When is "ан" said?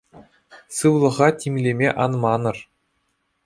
2.03-2.11